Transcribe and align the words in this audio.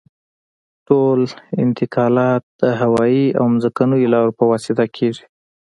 ټول 0.87 1.19
انتقالات 1.63 2.43
د 2.61 2.63
هوایي 2.81 3.25
او 3.39 3.45
ځمکنیو 3.63 4.11
لارو 4.13 4.31
په 4.39 4.43
واسطه 4.51 4.85
کیږي 4.95 5.23